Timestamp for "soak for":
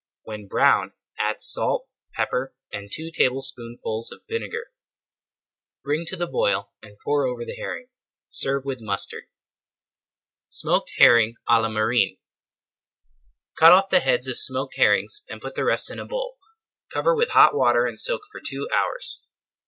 17.99-18.41